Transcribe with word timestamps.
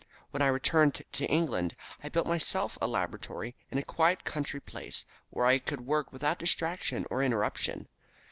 When 0.31 0.41
I 0.41 0.47
returned 0.47 0.95
to 1.11 1.25
England 1.27 1.75
I 2.03 2.09
built 2.09 2.25
myself 2.25 2.75
a 2.81 2.87
laboratory 2.87 3.53
in 3.69 3.77
a 3.77 3.83
quiet 3.83 4.23
country 4.23 4.59
place 4.59 5.05
where 5.29 5.45
I 5.45 5.59
could 5.59 5.81
work 5.81 6.11
without 6.11 6.39
distraction 6.39 7.05
or 7.11 7.21
interruption. 7.21 7.87